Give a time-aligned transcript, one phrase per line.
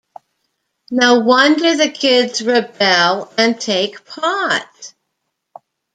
[0.89, 4.95] No wonder the kids rebel and take pot.